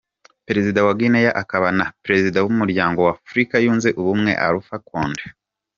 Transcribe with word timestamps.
Perezida 0.47 0.79
wa 0.87 0.93
Guinea 0.99 1.31
akaba 1.41 1.67
na 1.79 1.85
Perezida 2.03 2.37
w’Umuryango 2.41 2.99
wa 3.05 3.11
Afurika 3.17 3.53
Yunze 3.65 3.89
Ubumwe, 4.01 4.31
Alpha 4.47 4.77
Conde. 4.89 5.23